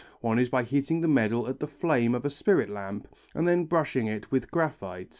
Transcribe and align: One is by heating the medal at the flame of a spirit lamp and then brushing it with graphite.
One 0.21 0.39
is 0.39 0.49
by 0.49 0.63
heating 0.63 1.01
the 1.01 1.07
medal 1.07 1.47
at 1.47 1.59
the 1.59 1.67
flame 1.67 2.15
of 2.15 2.25
a 2.25 2.31
spirit 2.31 2.71
lamp 2.71 3.07
and 3.35 3.47
then 3.47 3.65
brushing 3.65 4.07
it 4.07 4.31
with 4.31 4.49
graphite. 4.49 5.09